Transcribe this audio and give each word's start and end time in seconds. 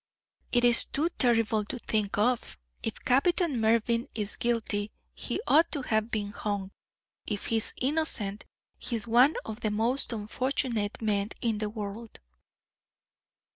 It 0.51 0.63
is 0.63 0.83
too 0.85 1.09
terrible 1.19 1.63
to 1.65 1.77
think 1.77 2.17
of. 2.17 2.57
If 2.81 3.05
Captain 3.05 3.61
Mervyn 3.61 4.07
is 4.15 4.35
guilty, 4.35 4.91
he 5.13 5.39
ought 5.45 5.71
to 5.73 5.83
have 5.83 6.09
been 6.09 6.31
hung; 6.31 6.71
if 7.27 7.45
he 7.45 7.57
is 7.57 7.75
innocent, 7.77 8.45
he 8.79 8.95
is 8.95 9.05
one 9.05 9.35
of 9.45 9.59
the 9.59 9.69
most 9.69 10.11
unfortunate 10.11 11.03
men 11.03 11.29
in 11.39 11.59
the 11.59 11.69
world.' 11.69 12.19